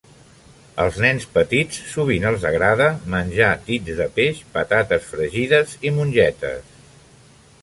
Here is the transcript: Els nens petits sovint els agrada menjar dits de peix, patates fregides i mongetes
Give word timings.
Els 0.83 0.95
nens 1.03 1.27
petits 1.35 1.77
sovint 1.91 2.25
els 2.31 2.47
agrada 2.51 2.89
menjar 3.17 3.51
dits 3.69 4.01
de 4.03 4.11
peix, 4.19 4.43
patates 4.57 5.07
fregides 5.15 5.81
i 5.91 5.97
mongetes 6.01 6.77